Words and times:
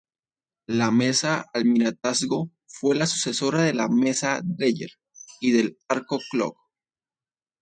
La 0.65 0.89
mesa 0.89 1.45
Almirantazgo 1.53 2.49
fue 2.65 2.95
la 2.95 3.05
sucesora 3.05 3.61
de 3.61 3.75
las 3.75 3.91
mesas 3.91 4.41
Dreyer 4.43 4.89
y 5.41 5.51
del 5.51 5.77
Argo 5.87 6.17
Clock. 6.31 6.57